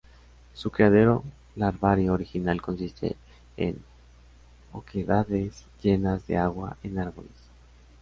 [0.55, 1.23] Su criadero
[1.55, 3.15] larvario original consiste
[3.55, 3.77] en
[4.73, 7.35] oquedades llenas de agua en árboles.